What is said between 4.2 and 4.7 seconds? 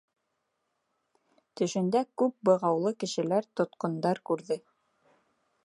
күрҙе.